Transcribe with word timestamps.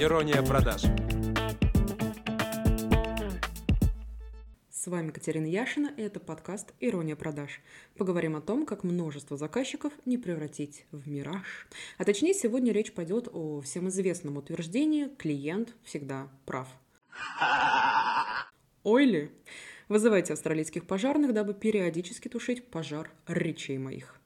Ирония 0.00 0.42
продаж. 0.42 0.84
С 4.70 4.86
вами 4.86 5.10
Катерина 5.10 5.44
Яшина, 5.44 5.92
и 5.98 6.00
это 6.00 6.18
подкаст 6.20 6.72
«Ирония 6.80 7.16
продаж». 7.16 7.60
Поговорим 7.98 8.36
о 8.36 8.40
том, 8.40 8.64
как 8.64 8.84
множество 8.84 9.36
заказчиков 9.36 9.92
не 10.06 10.16
превратить 10.16 10.86
в 10.92 11.08
мираж. 11.10 11.68
А 11.98 12.04
точнее, 12.04 12.32
сегодня 12.32 12.72
речь 12.72 12.94
пойдет 12.94 13.28
о 13.30 13.60
всем 13.60 13.88
известном 13.88 14.38
утверждении 14.38 15.08
«клиент 15.18 15.74
всегда 15.82 16.28
прав». 16.46 16.68
Ой 18.82 19.04
ли? 19.04 19.30
Вызывайте 19.88 20.32
австралийских 20.32 20.86
пожарных, 20.86 21.34
дабы 21.34 21.52
периодически 21.52 22.28
тушить 22.28 22.68
пожар 22.68 23.10
речей 23.26 23.76
моих. 23.76 24.19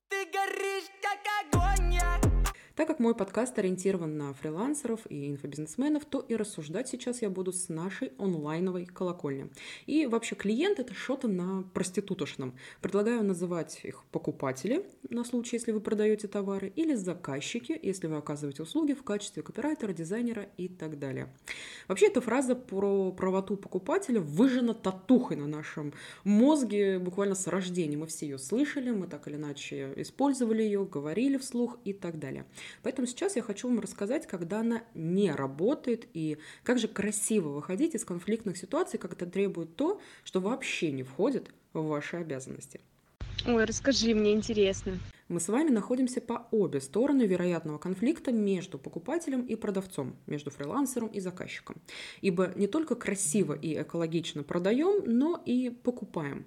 Так 2.84 2.98
как 2.98 3.00
мой 3.00 3.14
подкаст 3.14 3.58
ориентирован 3.58 4.18
на 4.18 4.34
фрилансеров 4.34 5.00
и 5.08 5.30
инфобизнесменов, 5.30 6.04
то 6.04 6.20
и 6.20 6.36
рассуждать 6.36 6.86
сейчас 6.86 7.22
я 7.22 7.30
буду 7.30 7.50
с 7.50 7.70
нашей 7.70 8.12
онлайновой 8.18 8.84
колокольни. 8.84 9.48
И 9.86 10.04
вообще 10.04 10.34
клиент 10.34 10.78
это 10.78 10.92
что-то 10.92 11.26
на 11.26 11.62
проститутошном. 11.72 12.52
Предлагаю 12.82 13.24
называть 13.24 13.80
их 13.84 14.04
покупатели, 14.12 14.84
на 15.08 15.24
случай, 15.24 15.56
если 15.56 15.72
вы 15.72 15.80
продаете 15.80 16.28
товары, 16.28 16.74
или 16.76 16.92
заказчики, 16.92 17.78
если 17.80 18.06
вы 18.06 18.18
оказываете 18.18 18.62
услуги 18.62 18.92
в 18.92 19.02
качестве 19.02 19.42
копирайтера, 19.42 19.94
дизайнера 19.94 20.50
и 20.58 20.68
так 20.68 20.98
далее. 20.98 21.32
Вообще 21.88 22.08
эта 22.08 22.20
фраза 22.20 22.54
про 22.54 23.12
правоту 23.12 23.56
покупателя 23.56 24.20
выжжена 24.20 24.74
татухой 24.74 25.38
на 25.38 25.46
нашем 25.46 25.94
мозге 26.24 26.98
буквально 26.98 27.34
с 27.34 27.46
рождения. 27.46 27.96
Мы 27.96 28.08
все 28.08 28.26
ее 28.26 28.38
слышали, 28.38 28.90
мы 28.90 29.06
так 29.06 29.26
или 29.26 29.36
иначе 29.36 29.94
использовали 29.96 30.62
ее, 30.62 30.84
говорили 30.84 31.38
вслух 31.38 31.78
и 31.86 31.94
так 31.94 32.18
далее. 32.18 32.44
Поэтому 32.82 33.06
сейчас 33.06 33.36
я 33.36 33.42
хочу 33.42 33.68
вам 33.68 33.80
рассказать, 33.80 34.26
когда 34.26 34.60
она 34.60 34.82
не 34.94 35.30
работает 35.30 36.06
и 36.14 36.38
как 36.62 36.78
же 36.78 36.88
красиво 36.88 37.48
выходить 37.48 37.94
из 37.94 38.04
конфликтных 38.04 38.56
ситуаций, 38.56 38.98
как 38.98 39.12
это 39.12 39.26
требует 39.26 39.76
то, 39.76 40.00
что 40.24 40.40
вообще 40.40 40.90
не 40.92 41.02
входит 41.02 41.50
в 41.72 41.86
ваши 41.86 42.16
обязанности. 42.16 42.80
Ой, 43.46 43.64
расскажи, 43.64 44.14
мне 44.14 44.32
интересно. 44.32 44.98
Мы 45.28 45.40
с 45.40 45.48
вами 45.48 45.70
находимся 45.70 46.20
по 46.20 46.46
обе 46.50 46.82
стороны 46.82 47.22
вероятного 47.22 47.78
конфликта 47.78 48.30
между 48.30 48.78
покупателем 48.78 49.42
и 49.42 49.54
продавцом, 49.54 50.16
между 50.26 50.50
фрилансером 50.50 51.08
и 51.08 51.18
заказчиком. 51.18 51.76
Ибо 52.20 52.52
не 52.56 52.66
только 52.66 52.94
красиво 52.94 53.54
и 53.54 53.80
экологично 53.80 54.42
продаем, 54.42 55.02
но 55.06 55.40
и 55.46 55.70
покупаем. 55.70 56.44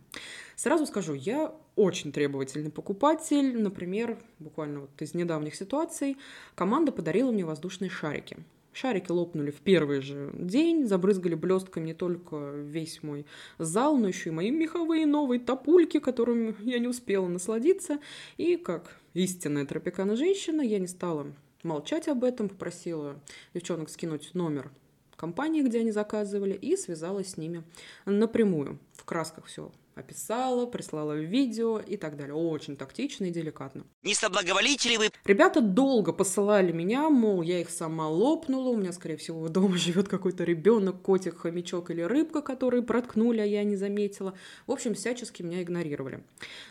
Сразу 0.55 0.85
скажу, 0.85 1.15
я 1.15 1.55
очень 1.75 2.11
требовательный 2.11 2.69
покупатель. 2.69 3.59
Например, 3.59 4.19
буквально 4.37 4.81
вот 4.81 5.01
из 5.01 5.15
недавних 5.15 5.55
ситуаций 5.55 6.17
команда 6.53 6.91
подарила 6.91 7.31
мне 7.31 7.45
воздушные 7.45 7.89
шарики. 7.89 8.37
Шарики 8.79 9.09
лопнули 9.09 9.49
в 9.49 9.61
первый 9.61 10.01
же 10.01 10.29
день, 10.33 10.85
забрызгали 10.85 11.33
блестками 11.33 11.85
не 11.87 11.93
только 11.95 12.51
весь 12.53 13.01
мой 13.01 13.25
зал, 13.57 13.97
но 13.97 14.07
еще 14.07 14.29
и 14.29 14.33
мои 14.33 14.51
меховые 14.51 15.07
новые 15.07 15.39
топульки, 15.39 15.99
которыми 15.99 16.55
я 16.61 16.77
не 16.77 16.87
успела 16.87 17.27
насладиться. 17.27 17.99
И 18.37 18.55
как 18.55 18.99
истинная 19.15 19.65
тропикана 19.65 20.15
женщина, 20.15 20.61
я 20.61 20.77
не 20.77 20.85
стала 20.85 21.25
молчать 21.63 22.07
об 22.07 22.23
этом, 22.23 22.49
попросила 22.49 23.19
девчонок 23.55 23.89
скинуть 23.89 24.35
номер 24.35 24.69
компании, 25.17 25.61
где 25.61 25.79
они 25.79 25.91
заказывали, 25.91 26.53
и 26.53 26.77
связалась 26.77 27.31
с 27.31 27.37
ними 27.37 27.63
напрямую. 28.05 28.79
В 28.93 29.03
красках 29.03 29.45
все 29.45 29.71
описала, 29.97 30.65
прислала 30.65 31.13
видео 31.13 31.79
и 31.79 31.97
так 31.97 32.17
далее. 32.17 32.35
Очень 32.35 32.77
тактично 32.77 33.25
и 33.25 33.31
деликатно. 33.31 33.83
Не 34.03 34.13
соблаговолите 34.13 34.89
ли 34.89 34.97
вы? 34.97 35.09
Ребята 35.25 35.61
долго 35.61 36.13
посылали 36.13 36.71
меня, 36.71 37.09
мол, 37.09 37.41
я 37.41 37.59
их 37.59 37.69
сама 37.69 38.07
лопнула, 38.07 38.69
у 38.69 38.77
меня, 38.77 38.93
скорее 38.93 39.17
всего, 39.17 39.49
дома 39.49 39.77
живет 39.77 40.07
какой-то 40.07 40.43
ребенок, 40.43 41.01
котик, 41.01 41.39
хомячок 41.39 41.89
или 41.91 42.01
рыбка, 42.01 42.41
которые 42.41 42.83
проткнули, 42.83 43.39
а 43.39 43.45
я 43.45 43.63
не 43.63 43.75
заметила. 43.75 44.33
В 44.65 44.71
общем, 44.71 44.93
всячески 44.93 45.41
меня 45.41 45.61
игнорировали. 45.63 46.23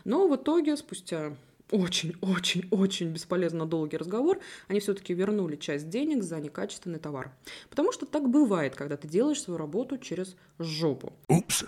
Но 0.04 0.28
в 0.28 0.37
итоге, 0.37 0.76
спустя 0.76 1.37
очень-очень-очень 1.71 3.09
бесполезно 3.09 3.66
долгий 3.66 3.97
разговор, 3.97 4.41
они 4.69 4.81
все-таки 4.81 5.15
вернули 5.15 5.56
часть 5.56 5.88
денег 5.88 6.22
за 6.22 6.41
некачественный 6.41 6.99
товар. 6.99 7.32
Потому 7.71 7.93
что 7.93 8.06
так 8.06 8.28
бывает, 8.28 8.77
когда 8.77 8.97
ты 8.97 9.09
делаешь 9.09 9.41
свою 9.41 9.59
работу 9.59 9.99
через 9.99 10.37
жопу. 10.59 11.12
Упс. 11.28 11.65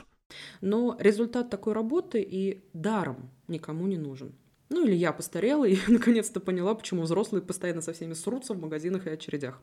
Но 0.60 0.96
результат 0.98 1.50
такой 1.50 1.72
работы 1.72 2.20
и 2.20 2.62
даром 2.72 3.30
никому 3.48 3.86
не 3.86 3.96
нужен. 3.96 4.34
Ну 4.70 4.84
или 4.84 4.94
я 4.94 5.12
постарела 5.12 5.64
и 5.64 5.78
наконец-то 5.88 6.40
поняла, 6.40 6.74
почему 6.74 7.02
взрослые 7.02 7.42
постоянно 7.42 7.80
со 7.80 7.92
всеми 7.92 8.14
срутся 8.14 8.54
в 8.54 8.60
магазинах 8.60 9.06
и 9.06 9.10
очередях. 9.10 9.60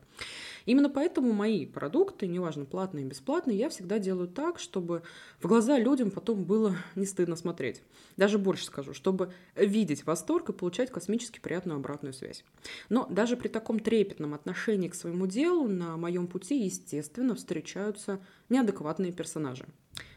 Именно 0.66 0.90
поэтому 0.90 1.32
мои 1.32 1.64
продукты, 1.64 2.26
неважно 2.26 2.64
платные 2.64 3.04
бесплатные, 3.04 3.56
я 3.56 3.68
всегда 3.68 3.98
делаю 3.98 4.28
так, 4.28 4.58
чтобы 4.58 5.02
в 5.40 5.46
глаза 5.46 5.78
людям 5.78 6.10
потом 6.10 6.44
было 6.44 6.76
не 6.96 7.06
стыдно 7.06 7.36
смотреть. 7.36 7.82
Даже 8.16 8.36
больше 8.36 8.66
скажу, 8.66 8.92
чтобы 8.92 9.32
видеть 9.54 10.04
восторг 10.04 10.50
и 10.50 10.52
получать 10.52 10.90
космически 10.90 11.38
приятную 11.38 11.76
обратную 11.76 12.12
связь. 12.12 12.44
Но 12.88 13.06
даже 13.08 13.36
при 13.36 13.48
таком 13.48 13.78
трепетном 13.78 14.34
отношении 14.34 14.88
к 14.88 14.94
своему 14.96 15.26
делу 15.26 15.68
на 15.68 15.96
моем 15.96 16.26
пути, 16.26 16.64
естественно, 16.64 17.36
встречаются 17.36 18.20
неадекватные 18.48 19.12
персонажи. 19.12 19.66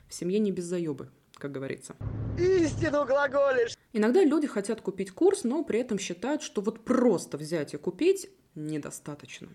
В 0.07 0.13
семье 0.15 0.39
не 0.39 0.51
без 0.51 0.65
заебы, 0.65 1.09
как 1.35 1.51
говорится. 1.51 1.95
Истину 2.39 3.05
глаголишь! 3.05 3.77
Иногда 3.93 4.23
люди 4.23 4.47
хотят 4.47 4.81
купить 4.81 5.11
курс, 5.11 5.43
но 5.43 5.63
при 5.63 5.79
этом 5.79 5.99
считают, 5.99 6.41
что 6.41 6.61
вот 6.61 6.83
просто 6.83 7.37
взять 7.37 7.75
и 7.75 7.77
купить 7.77 8.29
недостаточно. 8.55 9.49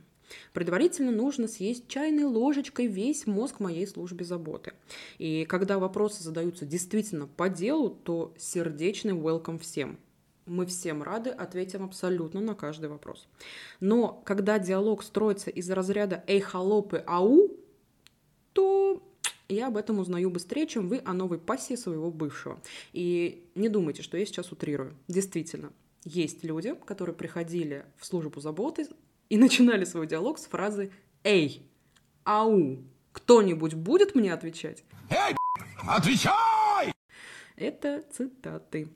Предварительно 0.52 1.10
нужно 1.10 1.48
съесть 1.48 1.88
чайной 1.88 2.24
ложечкой 2.24 2.86
весь 2.86 3.26
мозг 3.26 3.60
моей 3.60 3.86
службе 3.86 4.24
заботы. 4.24 4.72
И 5.18 5.44
когда 5.44 5.78
вопросы 5.78 6.22
задаются 6.22 6.64
действительно 6.66 7.26
по 7.26 7.48
делу, 7.48 7.90
то 7.90 8.34
сердечный 8.38 9.12
welcome 9.12 9.58
всем. 9.58 9.98
Мы 10.46 10.66
всем 10.66 11.02
рады, 11.02 11.30
ответим 11.30 11.84
абсолютно 11.84 12.40
на 12.40 12.54
каждый 12.54 12.90
вопрос. 12.90 13.26
Но 13.80 14.22
когда 14.24 14.58
диалог 14.58 15.02
строится 15.02 15.50
из 15.50 15.70
разряда 15.70 16.22
«эй, 16.26 16.40
холопы, 16.40 17.02
ау», 17.06 17.50
то 18.52 19.02
я 19.48 19.68
об 19.68 19.76
этом 19.76 19.98
узнаю 19.98 20.30
быстрее, 20.30 20.66
чем 20.66 20.88
вы 20.88 21.00
о 21.04 21.14
новой 21.14 21.38
пассии 21.38 21.76
своего 21.76 22.10
бывшего. 22.10 22.60
И 22.92 23.46
не 23.54 23.68
думайте, 23.68 24.02
что 24.02 24.18
я 24.18 24.26
сейчас 24.26 24.52
утрирую. 24.52 24.94
Действительно, 25.08 25.72
есть 26.04 26.44
люди, 26.44 26.74
которые 26.84 27.14
приходили 27.14 27.86
в 27.96 28.04
службу 28.04 28.40
заботы 28.40 28.86
и 29.34 29.36
начинали 29.36 29.84
свой 29.84 30.06
диалог 30.06 30.38
с 30.38 30.44
фразы 30.46 30.92
«Эй, 31.24 31.68
ау, 32.22 32.78
кто-нибудь 33.10 33.74
будет 33.74 34.14
мне 34.14 34.32
отвечать?» 34.32 34.84
Эй, 35.10 35.34
отвечай! 35.88 36.92
Это 37.56 38.04
цитаты. 38.12 38.90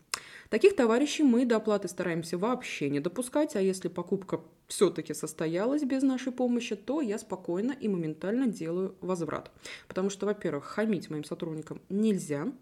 Таких 0.49 0.76
товарищей 0.76 1.25
мы 1.25 1.44
до 1.44 1.56
оплаты 1.56 1.88
стараемся 1.88 2.38
вообще 2.38 2.88
не 2.88 3.00
допускать, 3.00 3.56
а 3.56 3.60
если 3.60 3.88
покупка 3.88 4.41
все-таки 4.69 5.12
состоялась 5.12 5.82
без 5.82 6.04
нашей 6.04 6.31
помощи, 6.31 6.76
то 6.76 7.00
я 7.00 7.19
спокойно 7.19 7.72
и 7.72 7.88
моментально 7.88 8.47
делаю 8.47 8.94
возврат. 9.00 9.50
Потому 9.88 10.09
что, 10.09 10.26
во-первых, 10.26 10.66
хамить 10.66 11.10
моим 11.10 11.25
сотрудникам 11.25 11.81
нельзя, 11.88 12.53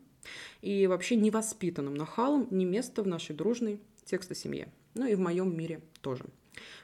и 0.62 0.86
вообще 0.86 1.16
невоспитанным 1.16 1.94
нахалом 1.94 2.48
не 2.50 2.64
место 2.64 3.02
в 3.02 3.06
нашей 3.06 3.36
дружной 3.36 3.82
текстосемье. 4.06 4.72
Ну 4.94 5.06
и 5.06 5.14
в 5.14 5.20
моем 5.20 5.54
мире 5.54 5.82
тоже. 6.00 6.24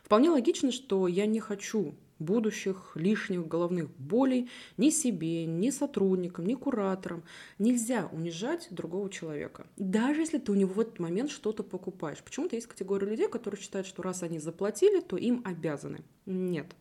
Вполне 0.03 0.31
логично, 0.31 0.72
что 0.72 1.09
я 1.09 1.27
не 1.27 1.41
хочу 1.41 1.94
будущих 2.22 2.93
лишних 2.94 3.47
головных 3.47 3.91
болей 3.99 4.49
ни 4.77 4.91
себе, 4.91 5.44
ни 5.44 5.71
сотрудникам, 5.71 6.47
ни 6.47 6.55
кураторам. 6.55 7.25
Нельзя 7.59 8.09
унижать 8.12 8.69
другого 8.71 9.10
человека. 9.10 9.66
Даже 9.77 10.21
если 10.21 10.38
ты 10.38 10.53
у 10.53 10.55
него 10.55 10.72
в 10.72 10.81
этот 10.81 10.99
момент 10.99 11.31
что-то 11.31 11.62
покупаешь. 11.62 12.22
Почему-то 12.22 12.56
есть 12.56 12.69
категория 12.69 13.09
людей, 13.09 13.28
которые 13.28 13.60
считают, 13.60 13.86
что 13.86 14.03
раз 14.03 14.22
они 14.22 14.39
заплатили, 14.39 15.01
то 15.01 15.16
им 15.16 15.42
обязаны. 15.45 16.03
Нет. 16.27 16.74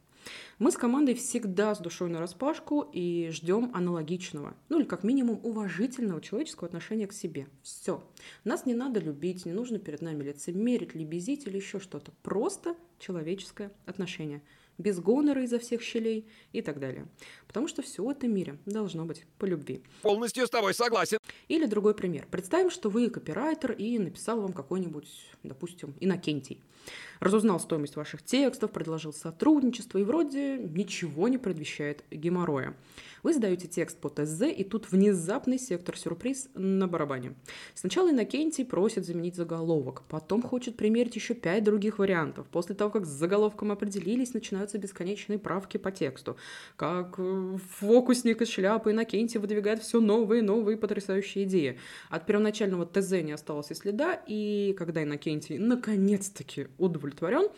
Мы 0.59 0.71
с 0.71 0.77
командой 0.77 1.15
всегда 1.15 1.73
с 1.73 1.79
душой 1.79 2.09
на 2.09 2.19
распашку 2.19 2.81
и 2.81 3.29
ждем 3.31 3.71
аналогичного, 3.73 4.55
ну 4.69 4.79
или 4.79 4.85
как 4.85 5.03
минимум 5.03 5.39
уважительного 5.43 6.21
человеческого 6.21 6.67
отношения 6.67 7.07
к 7.07 7.13
себе. 7.13 7.47
Все. 7.63 8.03
Нас 8.43 8.65
не 8.65 8.73
надо 8.73 8.99
любить, 8.99 9.45
не 9.45 9.53
нужно 9.53 9.79
перед 9.79 10.01
нами 10.01 10.23
лицемерить, 10.23 10.95
лебезить 10.95 11.47
или 11.47 11.57
еще 11.57 11.79
что-то. 11.79 12.11
Просто 12.23 12.75
человеческое 12.99 13.71
отношение– 13.85 14.41
без 14.81 14.99
гонора 14.99 15.43
изо 15.43 15.59
всех 15.59 15.81
щелей 15.81 16.27
и 16.51 16.61
так 16.61 16.79
далее. 16.79 17.05
Потому 17.47 17.67
что 17.67 17.81
все 17.81 18.03
в 18.03 18.09
этом 18.09 18.33
мире 18.33 18.57
должно 18.65 19.05
быть 19.05 19.25
по 19.37 19.45
любви. 19.45 19.81
Полностью 20.01 20.45
с 20.45 20.49
тобой 20.49 20.73
согласен. 20.73 21.17
Или 21.47 21.65
другой 21.65 21.93
пример. 21.93 22.27
Представим, 22.29 22.69
что 22.69 22.89
вы 22.89 23.09
копирайтер 23.09 23.71
и 23.73 23.99
написал 23.99 24.41
вам 24.41 24.53
какой-нибудь, 24.53 25.07
допустим, 25.43 25.93
Иннокентий. 25.99 26.61
Разузнал 27.19 27.59
стоимость 27.59 27.95
ваших 27.95 28.23
текстов, 28.23 28.71
предложил 28.71 29.13
сотрудничество 29.13 29.99
и 29.99 30.03
вроде 30.03 30.57
ничего 30.57 31.27
не 31.27 31.37
предвещает 31.37 32.03
геморроя. 32.09 32.75
Вы 33.21 33.35
сдаете 33.35 33.67
текст 33.67 33.97
по 33.97 34.09
ТЗ, 34.09 34.41
и 34.57 34.63
тут 34.63 34.91
внезапный 34.91 35.59
сектор-сюрприз 35.59 36.49
на 36.55 36.87
барабане. 36.87 37.35
Сначала 37.75 38.09
Иннокентий 38.09 38.65
просит 38.65 39.05
заменить 39.05 39.35
заголовок, 39.35 40.01
потом 40.09 40.41
хочет 40.41 40.75
примерить 40.75 41.15
еще 41.15 41.35
пять 41.35 41.63
других 41.63 41.99
вариантов. 41.99 42.47
После 42.47 42.73
того, 42.73 42.89
как 42.89 43.05
с 43.05 43.09
заголовком 43.09 43.71
определились, 43.71 44.33
начинаются 44.71 44.77
бесконечные 44.77 45.39
правки 45.39 45.77
по 45.77 45.91
тексту. 45.91 46.37
Как 46.75 47.15
э, 47.17 47.57
фокусник 47.79 48.41
из 48.41 48.49
шляпы 48.49 48.91
Иннокентий 48.91 49.39
выдвигает 49.39 49.81
все 49.81 49.99
новые 49.99 50.41
новые 50.41 50.77
потрясающие 50.77 51.43
идеи. 51.45 51.77
От 52.09 52.25
первоначального 52.25 52.85
ТЗ 52.85 53.11
не 53.23 53.33
осталось 53.33 53.71
и 53.71 53.75
следа, 53.75 54.21
и 54.27 54.73
когда 54.77 55.03
Иннокентий 55.03 55.57
наконец-таки 55.57 56.67
удовлетворен, 56.77 57.49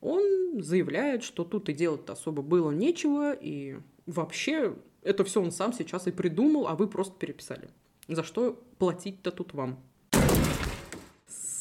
он 0.00 0.62
заявляет, 0.62 1.22
что 1.22 1.44
тут 1.44 1.68
и 1.68 1.72
делать 1.72 2.08
особо 2.08 2.42
было 2.42 2.70
нечего, 2.70 3.32
и 3.32 3.78
вообще 4.06 4.74
это 5.02 5.24
все 5.24 5.40
он 5.40 5.50
сам 5.50 5.72
сейчас 5.72 6.06
и 6.06 6.12
придумал, 6.12 6.66
а 6.68 6.74
вы 6.74 6.86
просто 6.86 7.14
переписали. 7.18 7.68
За 8.08 8.22
что 8.22 8.58
платить-то 8.78 9.30
тут 9.30 9.54
вам? 9.54 9.78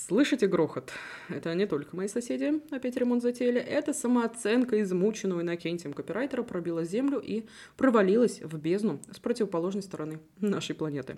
Слышите 0.08 0.48
грохот? 0.48 0.94
Это 1.28 1.54
не 1.54 1.66
только 1.66 1.94
мои 1.94 2.08
соседи 2.08 2.62
опять 2.74 2.96
ремонт 2.96 3.22
затеяли. 3.22 3.60
Это 3.60 3.92
самооценка 3.92 4.82
измученного 4.82 5.42
Иннокентием 5.42 5.92
копирайтера 5.92 6.44
пробила 6.44 6.86
землю 6.86 7.20
и 7.20 7.46
провалилась 7.76 8.40
в 8.40 8.58
бездну 8.58 9.02
с 9.12 9.20
противоположной 9.20 9.84
стороны 9.84 10.22
нашей 10.40 10.76
планеты. 10.76 11.18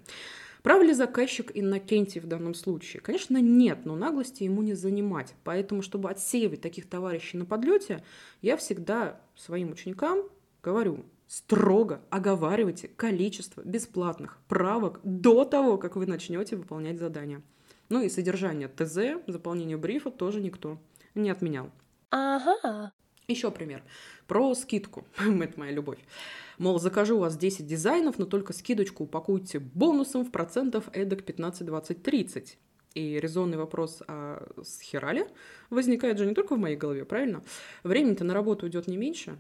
Прав 0.64 0.82
ли 0.82 0.94
заказчик 0.94 1.52
Иннокентий 1.54 2.20
в 2.20 2.26
данном 2.26 2.56
случае? 2.56 3.00
Конечно, 3.04 3.40
нет, 3.40 3.86
но 3.86 3.96
наглости 3.96 4.42
ему 4.42 4.64
не 4.64 4.74
занимать. 4.74 5.36
Поэтому, 5.44 5.84
чтобы 5.84 6.10
отсеивать 6.10 6.62
таких 6.62 6.90
товарищей 6.90 7.38
на 7.38 7.46
подлете, 7.46 8.04
я 8.42 8.58
всегда 8.58 9.22
своим 9.36 9.72
ученикам 9.72 10.24
говорю, 10.64 11.06
строго 11.28 12.02
оговаривайте 12.10 12.88
количество 12.88 13.62
бесплатных 13.62 14.40
правок 14.48 15.00
до 15.04 15.46
того, 15.46 15.78
как 15.78 15.96
вы 15.96 16.08
начнете 16.08 16.56
выполнять 16.56 16.98
задание. 16.98 17.44
Ну 17.90 18.04
и 18.04 18.10
содержание 18.10 18.68
ТЗ, 18.68 19.22
заполнение 19.28 19.78
брифа 19.78 20.12
тоже 20.12 20.42
никто 20.42 20.80
не 21.16 21.30
отменял. 21.30 21.72
Ага. 22.12 22.92
Еще 23.28 23.52
пример. 23.52 23.84
Про 24.28 24.56
скидку. 24.56 25.06
Это 25.18 25.60
моя 25.60 25.72
любовь. 25.72 26.00
Мол, 26.58 26.80
закажу 26.80 27.18
у 27.18 27.20
вас 27.20 27.38
10 27.38 27.66
дизайнов, 27.68 28.18
но 28.18 28.26
только 28.26 28.54
скидочку 28.54 29.04
упакуйте 29.04 29.60
бонусом 29.60 30.26
в 30.26 30.32
процентов 30.32 30.90
эдак 30.94 31.24
15, 31.24 31.66
20, 31.66 32.04
30. 32.04 32.58
И 32.96 33.20
резонный 33.20 33.58
вопрос, 33.58 34.02
а 34.08 34.48
с 34.64 34.82
хера 34.82 35.14
ли? 35.14 35.26
Возникает 35.70 36.18
же 36.18 36.26
не 36.26 36.34
только 36.34 36.56
в 36.56 36.60
моей 36.60 36.76
голове, 36.76 37.06
правильно? 37.06 37.44
Времени-то 37.84 38.24
на 38.24 38.34
работу 38.34 38.68
идет 38.68 38.88
не 38.88 38.98
меньше, 38.98 39.40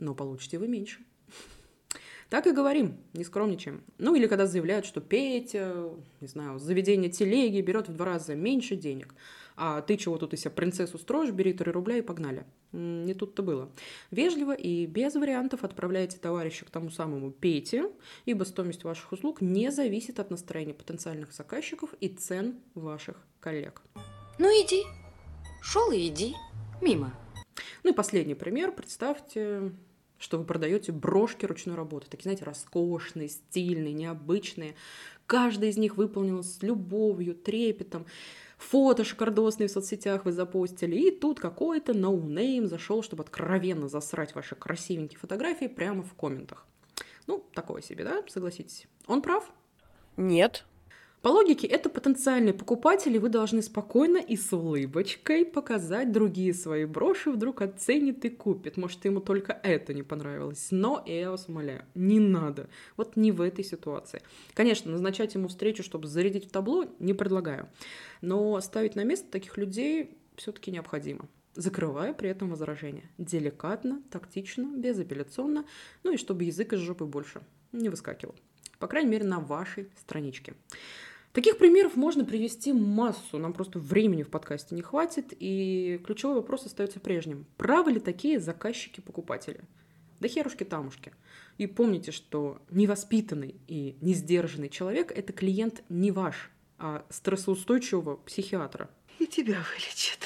но 0.00 0.14
получите 0.14 0.58
вы 0.58 0.68
меньше. 0.68 1.00
Так 2.32 2.46
и 2.46 2.52
говорим, 2.52 2.96
не 3.12 3.24
скромничаем. 3.24 3.84
Ну 3.98 4.14
или 4.14 4.26
когда 4.26 4.46
заявляют, 4.46 4.86
что 4.86 5.02
Петя, 5.02 5.90
не 6.22 6.26
знаю, 6.26 6.58
заведение 6.58 7.10
телеги 7.10 7.60
берет 7.60 7.90
в 7.90 7.92
два 7.94 8.06
раза 8.06 8.34
меньше 8.34 8.74
денег. 8.74 9.14
А 9.54 9.82
ты 9.82 9.98
чего 9.98 10.16
тут 10.16 10.32
из 10.32 10.40
себя 10.40 10.50
принцессу 10.52 10.96
строишь, 10.96 11.30
бери 11.30 11.52
3 11.52 11.70
рубля 11.70 11.98
и 11.98 12.00
погнали. 12.00 12.46
Не 12.72 13.12
тут-то 13.12 13.42
было. 13.42 13.70
Вежливо 14.10 14.54
и 14.54 14.86
без 14.86 15.14
вариантов 15.14 15.62
отправляйте 15.62 16.16
товарища 16.16 16.64
к 16.64 16.70
тому 16.70 16.88
самому 16.88 17.32
Пете, 17.32 17.90
ибо 18.24 18.44
стоимость 18.44 18.84
ваших 18.84 19.12
услуг 19.12 19.42
не 19.42 19.70
зависит 19.70 20.18
от 20.18 20.30
настроения 20.30 20.72
потенциальных 20.72 21.34
заказчиков 21.34 21.92
и 22.00 22.08
цен 22.08 22.54
ваших 22.74 23.18
коллег. 23.40 23.82
Ну 24.38 24.46
иди. 24.46 24.84
Шел 25.60 25.92
и 25.92 26.08
иди. 26.08 26.34
Мимо. 26.80 27.12
Ну 27.82 27.90
и 27.90 27.94
последний 27.94 28.34
пример. 28.34 28.72
Представьте, 28.72 29.72
что 30.22 30.38
вы 30.38 30.44
продаете 30.44 30.92
брошки 30.92 31.44
ручной 31.44 31.74
работы. 31.74 32.06
Такие, 32.08 32.22
знаете, 32.22 32.44
роскошные, 32.44 33.28
стильные, 33.28 33.92
необычные. 33.92 34.76
Каждая 35.26 35.70
из 35.70 35.76
них 35.76 35.96
выполнена 35.96 36.42
с 36.42 36.62
любовью, 36.62 37.34
трепетом. 37.34 38.06
Фото 38.56 39.02
шикардосные 39.02 39.66
в 39.66 39.72
соцсетях 39.72 40.24
вы 40.24 40.32
запостили. 40.32 40.96
И 40.96 41.10
тут 41.10 41.40
какой-то 41.40 41.92
ноунейм 41.92 42.68
зашел, 42.68 43.02
чтобы 43.02 43.24
откровенно 43.24 43.88
засрать 43.88 44.36
ваши 44.36 44.54
красивенькие 44.54 45.18
фотографии 45.18 45.66
прямо 45.66 46.04
в 46.04 46.14
комментах. 46.14 46.66
Ну, 47.26 47.44
такое 47.52 47.82
себе, 47.82 48.04
да, 48.04 48.22
согласитесь. 48.28 48.86
Он 49.08 49.22
прав? 49.22 49.50
Нет. 50.16 50.64
По 51.22 51.28
логике, 51.28 51.68
это 51.68 51.88
потенциальные 51.88 52.52
покупатели, 52.52 53.16
вы 53.16 53.28
должны 53.28 53.62
спокойно 53.62 54.16
и 54.16 54.36
с 54.36 54.52
улыбочкой 54.52 55.44
показать 55.44 56.10
другие 56.10 56.52
свои 56.52 56.84
броши, 56.84 57.30
вдруг 57.30 57.62
оценит 57.62 58.24
и 58.24 58.28
купит. 58.28 58.76
Может, 58.76 59.04
ему 59.04 59.20
только 59.20 59.52
это 59.62 59.94
не 59.94 60.02
понравилось. 60.02 60.68
Но 60.72 61.00
я 61.06 61.30
вас 61.30 61.46
умоляю, 61.46 61.84
не 61.94 62.18
надо. 62.18 62.68
Вот 62.96 63.14
не 63.14 63.30
в 63.30 63.40
этой 63.40 63.64
ситуации. 63.64 64.20
Конечно, 64.54 64.90
назначать 64.90 65.34
ему 65.36 65.46
встречу, 65.46 65.84
чтобы 65.84 66.08
зарядить 66.08 66.48
в 66.48 66.50
табло, 66.50 66.86
не 66.98 67.14
предлагаю. 67.14 67.68
Но 68.20 68.60
ставить 68.60 68.96
на 68.96 69.04
место 69.04 69.30
таких 69.30 69.56
людей 69.56 70.18
все-таки 70.36 70.70
необходимо 70.70 71.28
закрывая 71.54 72.14
при 72.14 72.30
этом 72.30 72.48
возражение. 72.48 73.10
Деликатно, 73.18 74.00
тактично, 74.10 74.72
безапелляционно, 74.74 75.66
ну 76.02 76.14
и 76.14 76.16
чтобы 76.16 76.44
язык 76.44 76.72
из 76.72 76.78
жопы 76.78 77.04
больше 77.04 77.42
не 77.72 77.90
выскакивал. 77.90 78.34
По 78.78 78.88
крайней 78.88 79.10
мере, 79.10 79.24
на 79.24 79.38
вашей 79.38 79.90
страничке. 80.00 80.54
Таких 81.32 81.56
примеров 81.56 81.96
можно 81.96 82.26
привести 82.26 82.74
массу, 82.74 83.38
нам 83.38 83.54
просто 83.54 83.78
времени 83.78 84.22
в 84.22 84.28
подкасте 84.28 84.74
не 84.74 84.82
хватит, 84.82 85.32
и 85.38 85.98
ключевой 86.04 86.36
вопрос 86.36 86.66
остается 86.66 87.00
прежним. 87.00 87.46
Правы 87.56 87.92
ли 87.92 88.00
такие 88.00 88.38
заказчики-покупатели? 88.38 89.64
Да 90.20 90.28
херушки-тамушки. 90.28 91.12
И 91.56 91.66
помните, 91.66 92.12
что 92.12 92.60
невоспитанный 92.70 93.56
и 93.66 93.96
несдержанный 94.02 94.68
человек– 94.68 95.10
это 95.16 95.32
клиент 95.32 95.82
не 95.88 96.10
ваш, 96.10 96.50
а 96.78 97.06
стрессоустойчивого 97.08 98.16
психиатра. 98.16 98.90
И 99.18 99.26
тебя 99.26 99.64
вылечат. 99.72 100.20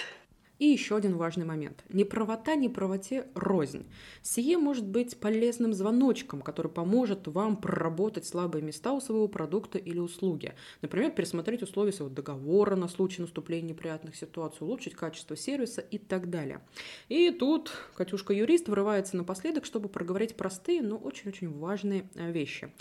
И 0.59 0.67
еще 0.67 0.97
один 0.97 1.17
важный 1.17 1.45
момент. 1.45 1.85
Неправота 1.91 2.57
неправоте 2.57 3.27
рознь. 3.35 3.87
Сие 4.23 4.57
может 4.57 4.87
быть 4.87 5.19
полезным 5.19 5.75
звоночком, 5.75 6.41
который 6.41 6.71
поможет 6.71 7.29
вам 7.29 7.57
проработать 7.57 8.27
слабые 8.27 8.63
места 8.63 8.93
у 8.93 9.01
своего 9.01 9.29
продукта 9.29 9.79
или 9.79 9.99
услуги. 9.99 10.55
Например, 10.81 11.11
пересмотреть 11.11 11.63
условия 11.63 11.93
своего 11.93 12.15
договора 12.15 12.75
на 12.75 12.89
случай 12.89 13.21
наступления 13.21 13.71
неприятных 13.71 14.17
ситуаций, 14.17 14.67
улучшить 14.67 14.95
качество 14.95 15.37
сервиса 15.37 15.83
и 15.83 15.99
так 15.99 16.31
далее. 16.31 16.61
И 17.09 17.31
тут 17.31 17.73
Катюшка-юрист 17.97 18.69
врывается 18.69 19.17
напоследок, 19.17 19.67
чтобы 19.67 19.89
проговорить 19.89 20.37
простые, 20.37 20.81
но 20.81 20.97
очень-очень 20.97 21.51
важные 21.51 22.09
э, 22.15 22.33
вещи. 22.33 22.73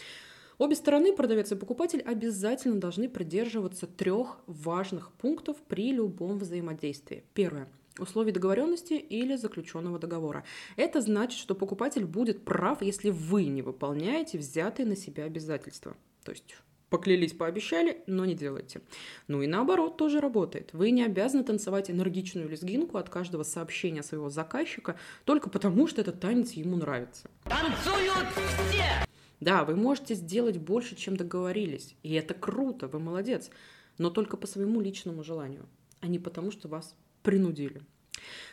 Обе 0.58 0.76
стороны, 0.76 1.14
продавец 1.14 1.52
и 1.52 1.56
покупатель, 1.56 2.02
обязательно 2.02 2.80
должны 2.80 3.10
придерживаться 3.10 3.88
трех 3.88 4.40
важных 4.48 5.12
пунктов 5.14 5.58
при 5.68 5.92
любом 5.92 6.40
взаимодействии. 6.40 7.24
Первое 7.34 7.68
условий 8.00 8.34
договоренности 8.34 8.94
или 8.94 9.36
заключенного 9.36 10.00
договора. 10.00 10.44
Это 10.76 11.02
значит, 11.02 11.40
что 11.40 11.56
покупатель 11.56 12.06
будет 12.06 12.44
прав, 12.44 12.82
если 12.82 13.10
вы 13.10 13.46
не 13.46 13.62
выполняете 13.62 14.38
взятые 14.38 14.86
на 14.86 14.96
себя 14.96 15.24
обязательства. 15.24 15.96
То 16.24 16.32
есть 16.32 16.58
поклялись, 16.90 17.34
пообещали, 17.34 18.04
но 18.08 18.26
не 18.26 18.36
делаете. 18.36 18.82
Ну 19.28 19.42
и 19.42 19.48
наоборот 19.48 19.98
тоже 19.98 20.20
работает. 20.20 20.72
Вы 20.74 20.92
не 20.92 21.04
обязаны 21.04 21.44
танцевать 21.44 21.90
энергичную 21.90 22.50
лезгинку 22.50 22.98
от 22.98 23.10
каждого 23.10 23.44
сообщения 23.44 24.04
своего 24.04 24.30
заказчика 24.30 24.98
только 25.24 25.50
потому, 25.50 25.88
что 25.88 26.02
этот 26.02 26.20
танец 26.20 26.52
ему 26.52 26.78
нравится. 26.78 27.30
Танцуют 27.46 28.28
все! 28.70 29.05
Да, 29.40 29.64
вы 29.64 29.76
можете 29.76 30.16
сделать 30.16 30.58
больше, 30.58 30.96
чем 30.96 31.18
договорились. 31.18 31.96
И 32.04 32.14
это 32.14 32.34
круто, 32.34 32.88
вы 32.88 33.00
молодец. 33.00 33.50
Но 33.98 34.10
только 34.10 34.38
по 34.38 34.48
своему 34.48 34.82
личному 34.82 35.24
желанию, 35.24 35.66
а 36.02 36.08
не 36.08 36.20
потому, 36.20 36.52
что 36.52 36.68
вас 36.68 36.96
принудили. 37.24 37.82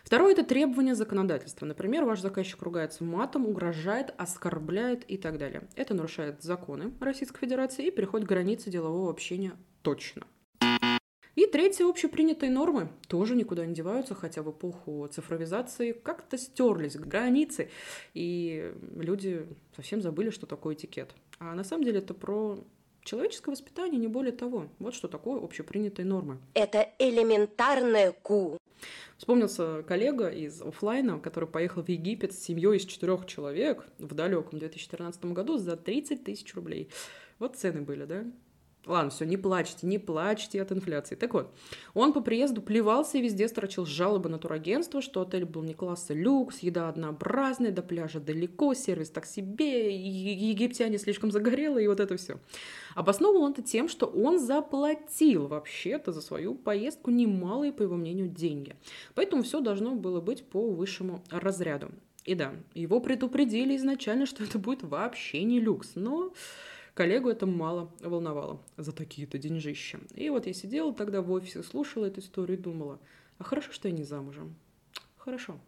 Второе– 0.04 0.32
это 0.34 0.44
требование 0.44 0.94
законодательства. 0.94 1.66
Например, 1.66 2.04
ваш 2.04 2.20
заказчик 2.20 2.60
ругается 2.62 3.04
матом, 3.04 3.46
угрожает, 3.46 4.12
оскорбляет 4.18 5.04
и 5.10 5.16
так 5.16 5.38
далее. 5.38 5.68
Это 5.76 5.94
нарушает 5.94 6.42
законы 6.42 6.92
Российской 7.00 7.40
Федерации 7.40 7.86
и 7.86 7.90
переходит 7.90 8.28
границы 8.28 8.70
делового 8.70 9.10
общения 9.10 9.52
точно. 9.82 10.26
И 11.34 11.46
третье, 11.46 11.86
общепринятые 11.86 12.50
нормы 12.50 12.88
тоже 13.08 13.34
никуда 13.34 13.64
не 13.64 13.74
деваются, 13.74 14.14
хотя 14.14 14.42
в 14.42 14.50
эпоху 14.50 15.08
цифровизации 15.10 15.92
как-то 15.92 16.36
стерлись 16.36 16.96
границы, 16.96 17.70
и 18.12 18.74
люди 18.96 19.46
совсем 19.74 20.02
забыли, 20.02 20.30
что 20.30 20.46
такое 20.46 20.74
этикет. 20.74 21.14
А 21.38 21.54
на 21.54 21.64
самом 21.64 21.84
деле 21.84 22.00
это 22.00 22.12
про 22.12 22.58
человеческое 23.02 23.52
воспитание, 23.52 23.98
не 23.98 24.08
более 24.08 24.32
того. 24.32 24.68
Вот 24.78 24.94
что 24.94 25.08
такое 25.08 25.42
общепринятые 25.42 26.06
нормы. 26.06 26.38
Это 26.54 26.88
элементарное 26.98 28.12
ку. 28.12 28.58
Вспомнился 29.16 29.84
коллега 29.84 30.28
из 30.28 30.60
офлайна, 30.60 31.18
который 31.20 31.48
поехал 31.48 31.82
в 31.82 31.88
Египет 31.88 32.32
с 32.32 32.40
семьей 32.40 32.76
из 32.76 32.84
четырех 32.84 33.26
человек 33.26 33.86
в 33.98 34.14
далеком 34.14 34.58
2014 34.58 35.24
году 35.26 35.58
за 35.58 35.76
30 35.76 36.24
тысяч 36.24 36.54
рублей. 36.54 36.88
Вот 37.38 37.56
цены 37.56 37.82
были, 37.82 38.04
да? 38.04 38.24
Ладно, 38.84 39.10
все, 39.10 39.24
не 39.24 39.36
плачьте, 39.36 39.86
не 39.86 39.98
плачьте 39.98 40.60
от 40.60 40.72
инфляции. 40.72 41.14
Так 41.14 41.34
вот, 41.34 41.54
он 41.94 42.12
по 42.12 42.20
приезду 42.20 42.60
плевался 42.60 43.18
и 43.18 43.22
везде 43.22 43.46
строчил 43.46 43.86
жалобы 43.86 44.28
на 44.28 44.38
турагентство, 44.38 45.00
что 45.00 45.20
отель 45.22 45.44
был 45.44 45.62
не 45.62 45.72
класса 45.72 46.14
люкс, 46.14 46.58
еда 46.60 46.88
однообразная, 46.88 47.70
до 47.70 47.82
пляжа 47.82 48.18
далеко, 48.18 48.74
сервис 48.74 49.10
так 49.10 49.24
себе, 49.24 49.96
египтяне 49.96 50.98
слишком 50.98 51.30
загорелые 51.30 51.84
и 51.84 51.88
вот 51.88 52.00
это 52.00 52.16
все. 52.16 52.40
Обосновывал 52.96 53.44
он 53.44 53.52
это 53.52 53.62
тем, 53.62 53.88
что 53.88 54.06
он 54.06 54.40
заплатил 54.40 55.46
вообще-то 55.46 56.10
за 56.10 56.20
свою 56.20 56.56
поездку 56.56 57.12
немалые, 57.12 57.72
по 57.72 57.82
его 57.82 57.94
мнению, 57.94 58.26
деньги. 58.26 58.74
Поэтому 59.14 59.44
все 59.44 59.60
должно 59.60 59.94
было 59.94 60.20
быть 60.20 60.44
по 60.44 60.70
высшему 60.70 61.22
разряду. 61.30 61.92
И 62.24 62.34
да, 62.34 62.52
его 62.74 63.00
предупредили 63.00 63.76
изначально, 63.76 64.26
что 64.26 64.42
это 64.42 64.58
будет 64.58 64.82
вообще 64.82 65.42
не 65.44 65.60
люкс, 65.60 65.92
но 65.94 66.32
Коллегу 66.94 67.30
это 67.30 67.46
мало 67.46 67.90
волновало 68.00 68.60
за 68.76 68.92
такие-то 68.92 69.38
деньжища. 69.38 69.98
И 70.14 70.28
вот 70.28 70.46
я 70.46 70.52
сидела 70.52 70.92
тогда 70.92 71.22
в 71.22 71.30
офисе, 71.32 71.62
слушала 71.62 72.04
эту 72.04 72.20
историю 72.20 72.58
и 72.58 72.60
думала, 72.60 72.98
а 73.38 73.44
хорошо, 73.44 73.72
что 73.72 73.88
я 73.88 73.94
не 73.94 74.04
замужем. 74.04 74.54
Хорошо. 75.16 75.58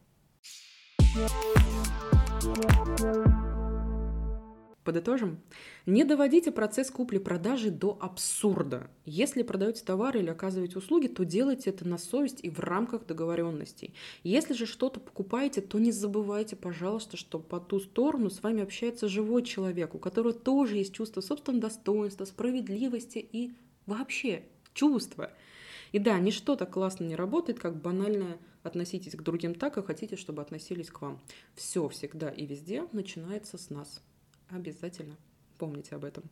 Подытожим. 4.84 5.40
Не 5.86 6.04
доводите 6.04 6.52
процесс 6.52 6.90
купли-продажи 6.90 7.70
до 7.70 7.96
абсурда. 8.02 8.86
Если 9.06 9.42
продаете 9.42 9.82
товары 9.82 10.20
или 10.20 10.28
оказываете 10.28 10.76
услуги, 10.76 11.06
то 11.06 11.24
делайте 11.24 11.70
это 11.70 11.88
на 11.88 11.96
совесть 11.96 12.40
и 12.42 12.50
в 12.50 12.60
рамках 12.60 13.06
договоренностей. 13.06 13.94
Если 14.24 14.52
же 14.52 14.66
что-то 14.66 15.00
покупаете, 15.00 15.62
то 15.62 15.78
не 15.78 15.90
забывайте, 15.90 16.54
пожалуйста, 16.54 17.16
что 17.16 17.38
по 17.38 17.60
ту 17.60 17.80
сторону 17.80 18.28
с 18.28 18.42
вами 18.42 18.62
общается 18.62 19.08
живой 19.08 19.42
человек, 19.42 19.94
у 19.94 19.98
которого 19.98 20.34
тоже 20.34 20.76
есть 20.76 20.92
чувство 20.92 21.22
собственного 21.22 21.62
достоинства, 21.62 22.26
справедливости 22.26 23.26
и 23.32 23.54
вообще 23.86 24.44
чувства. 24.74 25.30
И 25.92 25.98
да, 25.98 26.18
ничто 26.18 26.56
так 26.56 26.70
классно 26.70 27.04
не 27.04 27.16
работает, 27.16 27.58
как 27.58 27.80
банальное 27.80 28.36
относитесь 28.62 29.16
к 29.16 29.22
другим 29.22 29.54
так, 29.54 29.72
как 29.72 29.86
хотите, 29.86 30.16
чтобы 30.16 30.42
относились 30.42 30.90
к 30.90 31.00
вам. 31.00 31.20
Все 31.54 31.88
всегда 31.88 32.28
и 32.28 32.44
везде 32.44 32.86
начинается 32.92 33.56
с 33.56 33.70
нас. 33.70 34.02
Обязательно 34.54 35.16
помните 35.58 35.94
об 35.94 36.04
этом. 36.04 36.24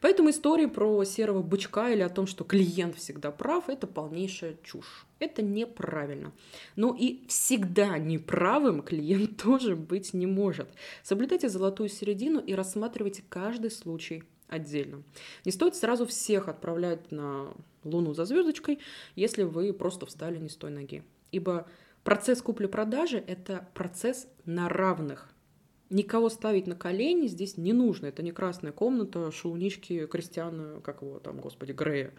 Поэтому 0.00 0.30
истории 0.30 0.66
про 0.66 1.04
серого 1.04 1.42
бычка 1.42 1.90
или 1.90 2.02
о 2.02 2.08
том, 2.08 2.26
что 2.26 2.44
клиент 2.44 2.96
всегда 2.96 3.30
прав, 3.30 3.68
это 3.68 3.86
полнейшая 3.86 4.56
чушь. 4.62 5.06
Это 5.18 5.42
неправильно. 5.42 6.32
Но 6.74 6.94
и 6.98 7.26
всегда 7.26 7.98
неправым 7.98 8.82
клиент 8.82 9.36
тоже 9.42 9.76
быть 9.76 10.14
не 10.14 10.26
может. 10.26 10.68
Соблюдайте 11.02 11.48
золотую 11.48 11.88
середину 11.88 12.40
и 12.40 12.54
рассматривайте 12.54 13.22
каждый 13.28 13.70
случай 13.70 14.24
отдельно. 14.48 15.02
Не 15.44 15.52
стоит 15.52 15.74
сразу 15.74 16.06
всех 16.06 16.48
отправлять 16.48 17.10
на 17.10 17.52
Луну 17.82 18.14
за 18.14 18.24
звездочкой, 18.24 18.78
если 19.14 19.42
вы 19.42 19.72
просто 19.72 20.06
встали 20.06 20.38
не 20.38 20.48
с 20.48 20.56
той 20.56 20.70
ноги. 20.70 21.02
Ибо 21.32 21.66
процесс 22.04 22.42
купли-продажи– 22.42 23.18
это 23.26 23.68
процесс 23.74 24.28
на 24.44 24.68
равных. 24.68 25.32
Никого 25.88 26.28
ставить 26.28 26.66
на 26.66 26.74
колени 26.74 27.28
здесь 27.28 27.56
не 27.56 27.72
нужно. 27.72 28.06
Это 28.06 28.22
не 28.22 28.32
красная 28.32 28.72
комната, 28.72 29.30
шелунички 29.30 30.06
Кристиана, 30.06 30.80
как 30.80 31.02
его 31.02 31.18
там, 31.20 31.40
господи, 31.40 31.72
Грея. 31.72 32.12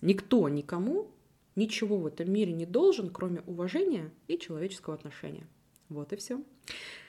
Никто 0.00 0.48
никому 0.48 1.10
ничего 1.54 1.98
в 1.98 2.06
этом 2.06 2.32
мире 2.32 2.52
не 2.52 2.66
должен, 2.66 3.10
кроме 3.10 3.42
уважения 3.46 4.10
и 4.26 4.38
человеческого 4.38 4.94
отношения. 4.94 5.46
Вот 5.88 6.12
и 6.12 6.16
все. 6.16 6.42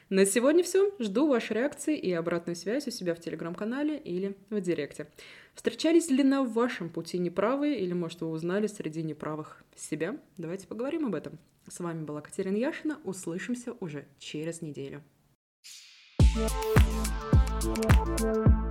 На 0.09 0.25
сегодня 0.25 0.63
все. 0.63 0.93
Жду 0.99 1.27
вашей 1.27 1.53
реакции 1.53 1.97
и 1.97 2.11
обратную 2.11 2.55
связь 2.55 2.87
у 2.87 2.91
себя 2.91 3.15
в 3.15 3.19
телеграм-канале 3.19 3.97
или 3.97 4.37
в 4.49 4.61
директе. 4.61 5.07
Встречались 5.55 6.11
ли 6.11 6.23
на 6.23 6.43
вашем 6.43 6.89
пути 6.89 7.17
неправые 7.17 7.79
или, 7.79 7.93
может, 7.93 8.21
вы 8.21 8.29
узнали 8.29 8.67
среди 8.67 9.01
неправых 9.01 9.63
себя? 9.75 10.19
Давайте 10.37 10.67
поговорим 10.67 11.05
об 11.05 11.15
этом. 11.15 11.39
С 11.67 11.79
вами 11.79 12.03
была 12.03 12.21
Катерина 12.21 12.57
Яшина. 12.57 12.99
Услышимся 13.03 13.73
уже 13.79 14.05
через 14.19 14.61
неделю. 14.61 15.01
Thank 16.35 16.51
you. 17.63 18.64